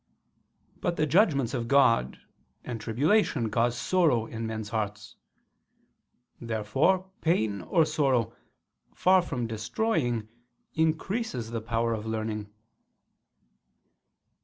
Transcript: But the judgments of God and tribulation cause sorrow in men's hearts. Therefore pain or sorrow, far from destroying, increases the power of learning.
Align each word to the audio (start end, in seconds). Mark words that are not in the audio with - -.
But 0.79 0.95
the 0.97 1.05
judgments 1.05 1.53
of 1.53 1.67
God 1.67 2.19
and 2.63 2.81
tribulation 2.81 3.51
cause 3.51 3.77
sorrow 3.77 4.25
in 4.25 4.47
men's 4.47 4.69
hearts. 4.69 5.15
Therefore 6.39 7.05
pain 7.21 7.61
or 7.61 7.85
sorrow, 7.85 8.33
far 8.95 9.21
from 9.21 9.45
destroying, 9.45 10.27
increases 10.73 11.51
the 11.51 11.61
power 11.61 11.93
of 11.93 12.07
learning. 12.07 12.49